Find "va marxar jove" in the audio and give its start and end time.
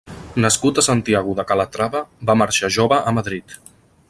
2.31-3.01